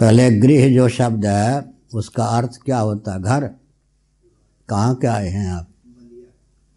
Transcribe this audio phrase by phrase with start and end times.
[0.00, 1.64] पहले गृह जो शब्द है,
[1.94, 3.12] उसका अर्थ क्या होता?
[3.12, 3.50] है घर।
[4.68, 5.68] कहाँ के आए हैं आप?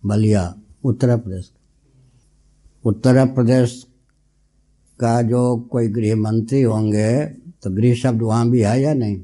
[0.06, 1.52] बलिया। उत्तर प्रदेश
[2.86, 3.88] उत्तर प्रदेश
[5.00, 9.22] का जो कोई गृह मंत्री होंगे तो गृह शब्द वहाँ भी है या नहीं?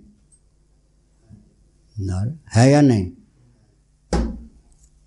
[2.56, 3.12] है या नहीं?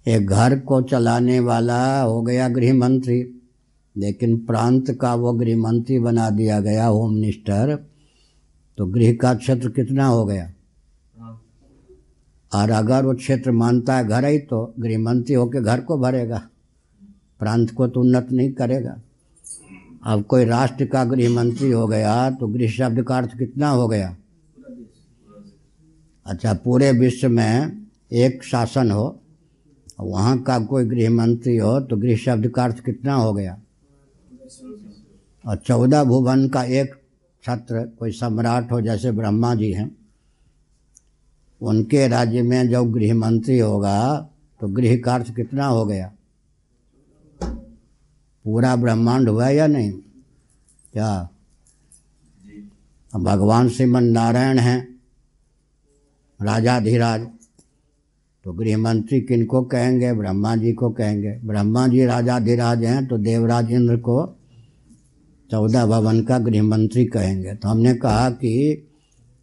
[0.06, 3.43] एक घर को चलाने वाला हो गया गृह मंत्री,
[3.96, 7.91] लेकिन प्रांत का वो गृह मंत्री बना दिया गया होम मिनिस्टर।
[8.79, 10.51] तो गृह का क्षेत्र कितना हो गया?
[12.52, 16.42] और अगर वो क्षेत्र मानता है घर ही तो गृह मंत्री होकर घर को भरेगा।
[17.41, 18.96] प्रांत को तो उन्नत नहीं करेगा।
[20.05, 23.88] अब कोई राष्ट्र का गृह मंत्री हो गया तो गृह शब्द का अर्थ कितना हो
[23.88, 24.16] गया?
[26.27, 29.18] अच्छा पूरे विश्व में एक शासन हो
[30.01, 33.59] वहाँ का कोई गृह मंत्री हो तो गृह शब्द का अर्थ कितना हो गया?
[35.45, 36.95] और चौदह भुवन का एक
[37.45, 39.91] छत्र कोई सम्राट हो, जैसे ब्रह्मा जी हैं,
[41.60, 44.29] उनके राज्य में जब गृह मंत्री होगा
[44.60, 46.13] तो गृह कार्य कितना हो गया?
[48.45, 49.93] पूरा ब्रह्मांड हुआ या नहीं?
[50.93, 51.29] क्या?
[53.13, 55.01] भगवान श्रीमन नारायण हैं,
[56.40, 57.26] राजाधिराज
[58.45, 60.13] तो गृह मंत्री किनको कहेंगे?
[60.13, 64.25] ब्रह्मा जी को कहेंगे। ब्रह्मा जी राजाधिराज हैं तो देवराज इंद्र को
[65.53, 68.53] चौदह भवन का गृह मंत्री कहेंगे। तो हमने कहा कि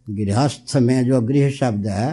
[0.06, 2.08] गृहस्थ में जो गृह शब्द है,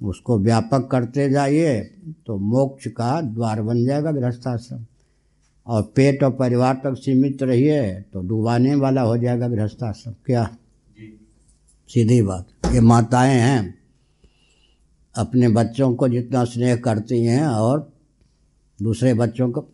[0.00, 1.78] उसको व्यापक करते जाइए
[2.26, 4.84] तो मोक्ष का द्वार बन जाएगा गृहस्थाश्रम।
[5.66, 10.48] और पेट और परिवार तक सीमित रहिए तो डुबाने वाला हो जाएगा गृहस्थाश्रम। क्या?
[11.90, 13.74] सीधी बात। ये माताएँ हैं,
[15.14, 17.88] अपने बच्चों को जितना स्नेह करती हैं और
[18.78, 19.68] दूसरे बच्चों को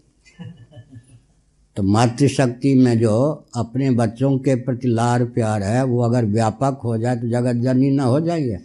[1.77, 3.15] तो मातृशक्ति में जो
[3.57, 7.91] अपने बच्चों के प्रति लार प्यार है, वो अगर व्यापक हो जाए तो जगत जननी
[7.91, 8.59] ना हो जाइए।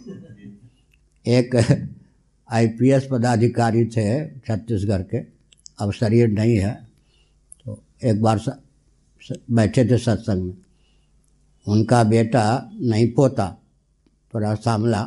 [1.26, 1.56] एक
[2.48, 5.18] आईपीएस पदाधिकारी थे छत्तीसगढ़ के,
[5.78, 6.72] अब शरीर नहीं है
[7.66, 8.40] तो एक बार
[9.50, 10.54] बैठे थे सत्संग में।
[11.66, 13.48] उनका बेटा नहीं पोता,
[14.34, 15.00] थोड़ा सामला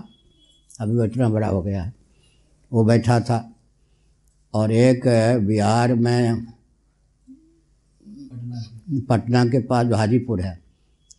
[0.79, 1.93] अभी वो इतना बड़ा हो गया है।
[2.71, 3.47] वो बैठा था
[4.53, 5.07] और एक
[5.41, 6.47] बिहार में
[8.99, 10.59] पटना के पास हाजीपुर है।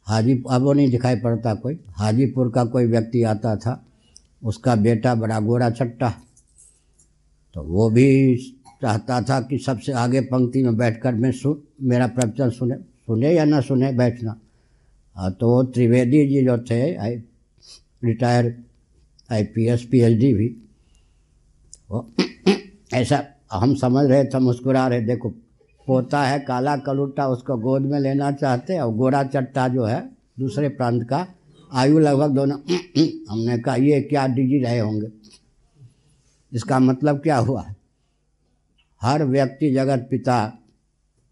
[0.04, 3.84] हाजी, अब वो नहीं दिखाई पड़ता कोई। हाजीपुर का कोई व्यक्ति आता था,
[4.44, 6.14] उसका बेटा बड़ा गोरा छट्टा
[7.54, 8.36] तो वो भी
[8.82, 13.44] चाहता था कि सबसे आगे पंक्ति में बैठकर मैं सुन मेरा प्रवचन सुने सुने या
[13.44, 14.40] ना सुने, बैठना।
[15.14, 17.22] हाँ तो त्रिवेदी जी जो थे, आई,
[18.04, 18.64] retire
[19.32, 20.56] I P S P H D भी।
[21.90, 22.12] वो,
[22.94, 25.34] ऐसा हम समझ रहे थे, मुस्कुरा रहे, देखो
[25.86, 30.68] पोता है, काला कलुट्टा उसको गोद में लेना चाहते और गोरा चट्टा जो है, दूसरे
[30.68, 31.26] प्रांत का,
[31.72, 32.58] आयु लगभग दोनों,
[33.30, 35.08] हमने कहा, ये क्या डिजी रहे होंगे?
[36.52, 37.74] इसका मतलब क्या हुआ?
[39.02, 40.58] हर व्यक्ति जगत पिता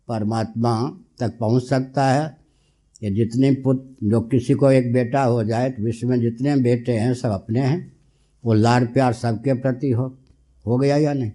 [0.08, 2.36] परमात्मा तक पहुँच सकता है।
[3.02, 6.92] ये जितने पुत्र जो किसी को एक बेटा हो जाए तो विश्व में जितने बेटे
[6.92, 7.92] हैं, सब अपने हैं।
[8.44, 10.18] वो लाड़ प्यार सबके प्रति हो
[10.66, 11.32] हो गया या नहीं?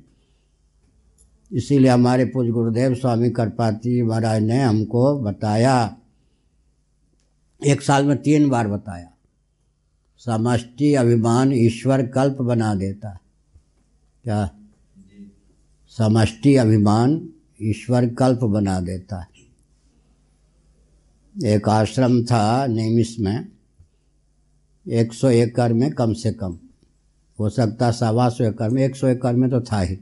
[1.54, 5.98] इसीलिए हमारे पूज गुरुदेव स्वामी करपाती महाराज ने हमको बताया।
[7.66, 9.12] एक साल में तीन बार बताया।
[10.18, 13.20] समष्टि अभिमान ईश्वर कल्प बना देता।
[14.24, 14.52] क्या?
[15.90, 17.30] समष्टि अभिमान
[17.62, 19.28] ईश्वर कल्प बना देता।
[21.46, 23.48] एक आश्रम था नेमिस में।
[24.88, 26.60] एक सौ एकड़ में कम से कम।
[27.40, 30.00] हो सकता सवा सौ एकड़ में। एक सौ एकड़ में तो था ही।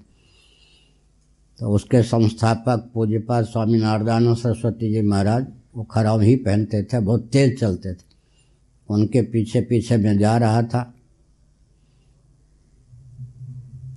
[1.60, 7.30] तो उसके संस्थापक पूज्यपाद स्वामी नारदानंद सरस्वती जी महाराज, वो खराब ही पहनते थे, बहुत
[7.34, 8.14] तेज चलते थे।
[8.90, 10.94] उनके पीछे पीछे मैं जा रहा था।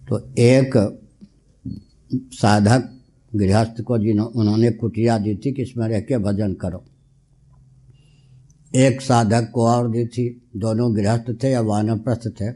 [0.08, 1.00] तो एक
[2.14, 3.00] साधक
[3.34, 6.84] गृहस्थ को जिन्हों, उन्होंने कुटिया दी थी कि इसमें रह के भजन करो।
[8.76, 12.50] एक साधक को और दी थी। दोनों गृहस्थ थे, या वानप्रस्थ थे।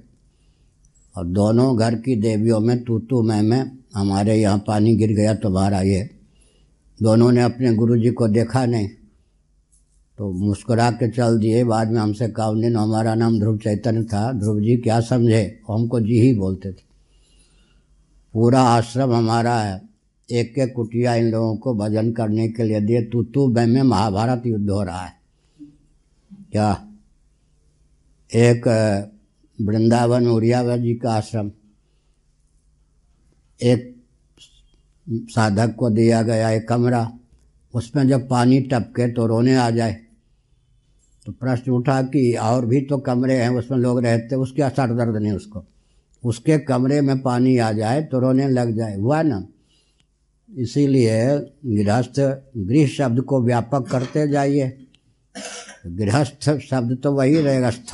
[1.16, 5.34] और दोनों घर की देवियों में तू तू मैं मैं हमारे यहाँ पानी गिर गया
[5.34, 6.08] तो बाहर आइए।
[6.98, 8.88] दोनों ने अपने गुरु जी को देखा नहीं
[10.18, 14.32] तो मुस्कुरा के चल दिए। बाद में हमसे कहा उन हमारा नाम ध्रुव चैतन्य था।
[14.32, 15.60] ध्रुव जी क्या समझे?
[15.68, 16.82] हमको जी ही बोलते थे।
[18.34, 19.80] पूरा आश्रम हमारा है।
[20.28, 24.42] एक एक कुटिया इन लोगों को भजन करने के लिए दिए। तू तू में महाभारत
[24.46, 25.12] युद्ध हो रहा है।
[26.52, 26.70] क्या?
[28.30, 28.68] एक
[29.58, 31.50] वृंदावन उरियावा जी का आश्रम।
[33.62, 33.96] एक
[35.10, 37.12] साधक को दिया गया एक कमरा,
[37.74, 39.96] उसमें जब पानी टपके तो रोने आ जाए।
[41.26, 45.16] तो प्रश्न उठा कि और भी तो कमरे हैं उसमें लोग रहते, उसके सर दर्द
[45.16, 45.64] नहीं उसको।
[46.24, 49.46] उसके कमरे में पानी आ जाए तो रोने लग जाए, हुआ ना?
[50.50, 52.20] इसीलिए गृहस्थ,
[52.56, 54.86] गृह शब्द को व्यापक करते जाइए।
[55.86, 57.90] गृहस्थ शब्द तो वही रहेगा, स्थ।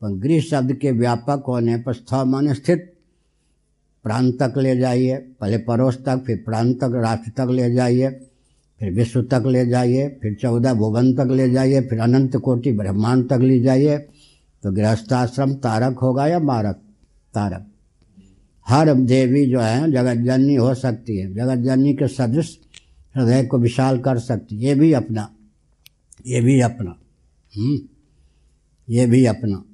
[0.00, 2.93] पर गृह शब्द के व्यापक होने पर स्थ माने स्थित।
[4.04, 8.10] प्रांत तक ले जाइए पहले पड़ोस तक फिर प्रांत तक राष्ट्र तक ले जाइए
[8.80, 13.28] फिर विश्व तक ले जाइए फिर चौदह भुवन तक ले जाइए फिर अनंत कोटि ब्रह्मांड
[13.28, 13.98] तक ले जाइए।
[14.62, 16.76] तो गृहस्थाश्रम तारक होगा या मारक?
[17.34, 17.66] तारक।
[18.68, 22.58] हर देवी जो है जगत जननी हो सकती है। जगत जननी के सदृश
[23.16, 25.30] हृदय को विशाल कर सकती ये भी अपना।
[26.26, 26.96] ये भी अपना।
[27.56, 27.78] हम्म,
[28.90, 29.64] ये भी अपना।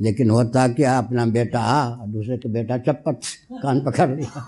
[0.00, 3.16] लेकिन होता क्या अपना बेटा आ दूसरे के बेटा चप्पट
[3.52, 4.46] कान पकड़ लिया।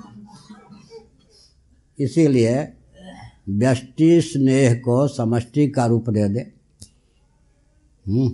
[1.99, 2.69] इसीलिए
[3.49, 6.41] व्यष्टि स्नेह को समष्टि का रूप दे दे।
[8.07, 8.29] हम्म,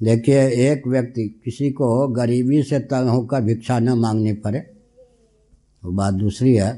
[0.00, 4.58] देखिए एक व्यक्ति किसी को गरीबी से तंग होकर भिक्षा न मांगनी पड़े
[5.84, 6.72] वो बात दूसरी है।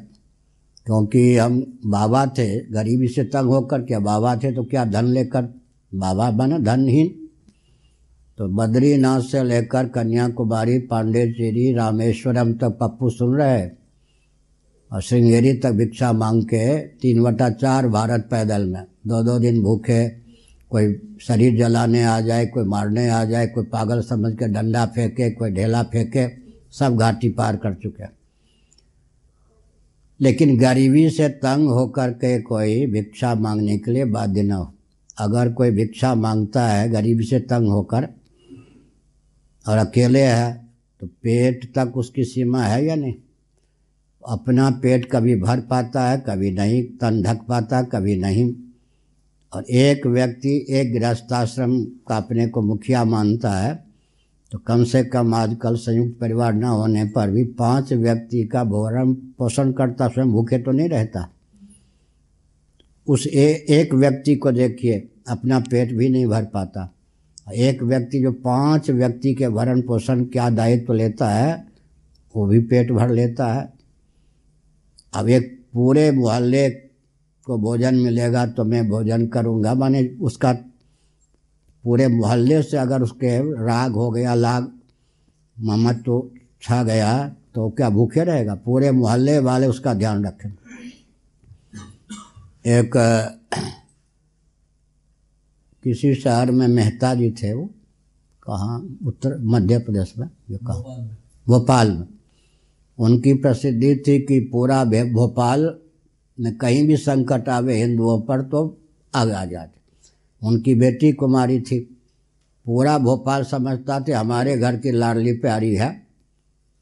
[0.87, 5.43] क्योंकि हम बाबा थे गरीबी से तंग होकर क्या बाबा थे तो क्या धन लेकर?
[5.95, 7.28] बाबा बना धनहीन।
[8.39, 13.69] तो बद्रीनाथ से लेकर कन्याकुमारी पांडेचेरी रामेश्वरम तक पप्पू सुन रहे
[14.93, 19.63] और श्रृंगेरी तक भिक्षा मांग के तीन वटा चार भारत पैदल में। दो दो दिन
[19.63, 20.09] भूखे,
[20.71, 25.31] कोई शरीर जलाने आ जाए, कोई मारने आ जाए, कोई पागल समझ के डंडा फेंके,
[25.31, 26.27] कोई ढेला फेंके,
[26.79, 28.05] सब घाटी पार कर चुके
[30.21, 34.75] लेकिन गरीबी से तंग होकर के कोई भिक्षा मांगने के लिए बाध्य न हो।
[35.19, 38.09] अगर कोई भिक्षा माँगता है, गरीबी से तंग होकर
[39.69, 40.53] और अकेले है
[41.01, 43.15] तो पेट तक उसकी सीमा है या नहीं?
[44.25, 48.53] अपना पेट कभी भर पाता है कभी नहीं तन ढक पाता कभी नहीं।
[49.53, 51.79] और एक व्यक्ति एक गृहस्थाश्रम
[52.09, 53.75] का अपने को मुखिया मानता है
[54.53, 59.15] तो कम से कम आजकल संयुक्त परिवार न होने पर भी पाँच व्यक्ति का भोजन
[59.39, 61.29] पोषण करता स्वयं भूखे तो नहीं रहता।
[63.07, 66.93] उस ए, एक व्यक्ति को देखिए अपना पेट भी नहीं भर पाता।
[67.49, 71.67] एक व्यक्ति जो पाँच व्यक्ति के भरण पोषण क्या दायित्व लेता है,
[72.35, 73.73] वो भी पेट भर लेता है।
[75.15, 76.69] अब एक पूरे मोहल्ले
[77.47, 80.53] को भोजन मिलेगा तो मैं भोजन करूँगा। माने उसका
[81.85, 84.71] पूरे मोहल्ले से अगर उसके राग हो गया, लाग
[85.57, 86.31] ममत तो
[86.63, 88.55] छा गया तो क्या भूखे रहेगा?
[88.55, 90.51] पूरे मोहल्ले वाले उसका ध्यान रखें।
[92.69, 92.97] एक
[95.85, 97.65] किसी शहर में मेहता जी थे वो
[98.43, 98.99] कहाँ?
[99.07, 100.79] उत्तर मध्य प्रदेश में ये कहा?
[101.47, 102.07] भोपाल में।
[102.99, 105.75] उनकी प्रसिद्धि थी कि पूरा भोपाल
[106.39, 108.79] में कहीं भी संकट आवे हिंदुओं पर तो
[109.15, 109.79] आगे आ जाते।
[110.43, 111.81] उनकी बेटी कुमारी थी।
[112.67, 115.91] पूरा भोपाल समझता थे हमारे घर की लाडली प्यारी है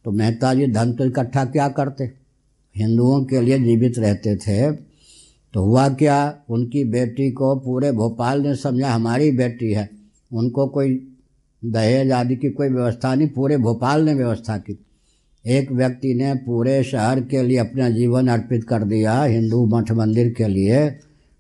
[0.04, 2.04] तो मेहता जी धन तो इकट्ठा क्या करते?
[2.76, 4.70] हिंदुओं के लिए जीवित रहते थे।
[5.52, 6.38] तो हुआ क्या?
[6.50, 9.90] उनकी बेटी को पूरे भोपाल ने समझा, हमारी बेटी है।
[10.32, 11.12] उनको कोई
[11.64, 14.78] दहेज आदि की कोई व्यवस्था नहीं, पूरे भोपाल ने व्यवस्था की।
[15.46, 20.32] एक व्यक्ति ने पूरे शहर के लिए अपना जीवन अर्पित कर दिया, हिंदू मठ मंदिर
[20.32, 20.90] के लिए।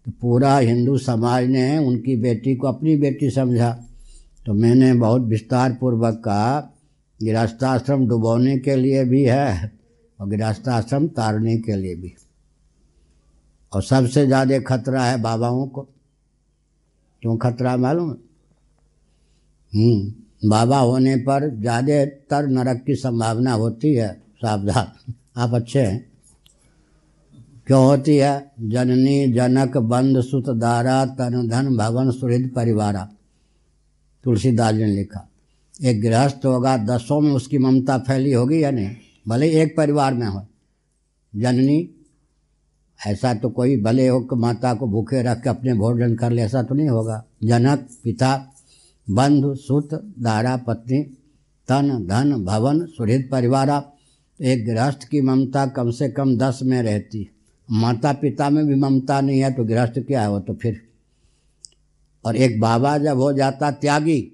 [0.06, 3.84] तो पूरा हिंदू समाज ने उनकी बेटी को अपनी बेटी समझा।
[4.46, 6.72] तो मैंने बहुत विस्तार पूर्वक कहा
[7.22, 9.72] गृहस्थाश्रम डुबोने के लिए भी है
[10.20, 12.14] और गृहस्थाश्रम तारने के लिए भी।
[13.72, 15.82] और सबसे ज़्यादा खतरा है बाबाओं को।
[17.22, 18.10] क्यों खतरा मालूम?
[19.72, 26.04] हम्म बाबा होने पर ज़्यादातर नरक की संभावना होती है, सावधान। आप अच्छे हैं।
[27.66, 28.52] क्यों होती है?
[28.62, 33.08] जननी जनक बंद सुत दारा तन धन भवन सुहृद परिवारा।
[34.24, 35.26] तुलसीदास जी ने लिखा,
[35.84, 38.96] एक गृहस्थ होगा, दसों में उसकी ममता फैली होगी या नहीं?
[39.28, 40.46] भले एक परिवार में हो।
[41.32, 41.78] जननी
[43.06, 46.42] ऐसा तो कोई भले हो कि माता को भूखे रख के अपने भोजन कर ले,
[46.42, 48.52] ऐसा तो नहीं होगा। जनक, पिता,
[49.10, 49.88] बंधु, सुत,
[50.18, 51.02] दारा, पत्नी,
[51.68, 53.92] तन, धन, भवन, सुहृद परिवार,
[54.40, 57.30] एक गृहस्थ की ममता कम से कम दस में रहती।
[57.70, 60.80] माता पिता में भी ममता नहीं है तो गृहस्थ क्या है वो तो फिर।
[62.24, 64.32] और एक बाबा जब हो जाता त्यागी,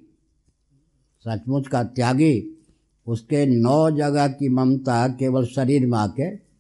[1.25, 2.59] सचमुच का त्यागी,
[3.07, 6.52] उसके नौ जगह की ममता केवल शरीर में आके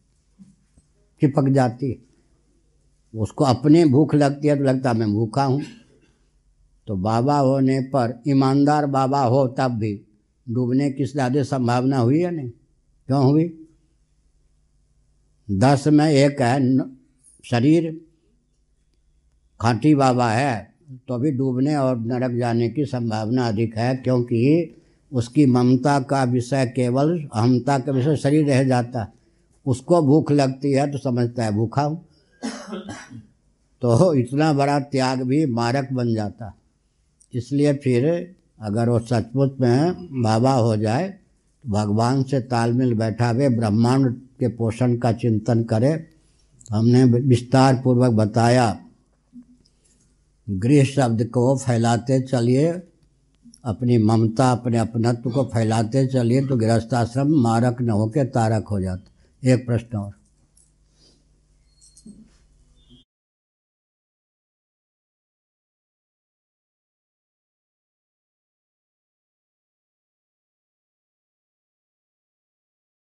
[1.23, 1.99] चिपक जाती
[3.15, 5.63] उसको अपने भूख लगती है तो लगता मैं भूखा हूँ।
[6.89, 9.95] तो बाबा होने पर, ईमानदार बाबा हो तब भी,
[10.47, 12.49] डूबने की ज़्यादा संभावना हुई है नहीं?
[13.09, 13.45] क्यों हुई?
[15.49, 16.59] दस में एक है
[17.45, 17.91] शरीर।
[19.61, 20.73] खाटी बाबा है
[21.09, 24.75] तो भी डूबने और नरक जाने की संभावना अधिक है, क्योंकि
[25.13, 29.13] उसकी ममता का विषय केवल अहमता का विषय शरीर रह जाता
[29.67, 32.05] उसको भूख लगती है तो समझता है, भूखा हूँ।
[33.83, 36.53] तो इतना बड़ा त्याग भी मारक बन जाता।
[37.33, 38.07] इसलिए फिर
[38.61, 44.97] अगर वो सचमुच में बाबा हो जाए तो भगवान से तालमेल बैठावे, ब्रह्मांड के पोषण
[44.97, 45.93] का चिंतन करे।
[46.71, 48.79] हमने विस्तार पूर्वक बताया,
[50.47, 52.71] गृह शब्द को फैलाते चलिए,
[53.65, 59.11] अपनी ममता, अपने अपनत्व को फैलाते चलिए तो गृहस्थाश्रम मारक न होकर तारक हो जाता।
[59.45, 60.22] एक प्रश्न और